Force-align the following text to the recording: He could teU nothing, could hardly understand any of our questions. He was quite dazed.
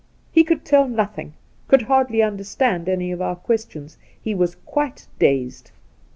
He 0.31 0.43
could 0.43 0.65
teU 0.65 0.87
nothing, 0.89 1.33
could 1.67 1.83
hardly 1.83 2.23
understand 2.23 2.89
any 2.89 3.11
of 3.11 3.21
our 3.21 3.35
questions. 3.35 3.99
He 4.19 4.33
was 4.33 4.55
quite 4.55 5.05
dazed. 5.19 5.69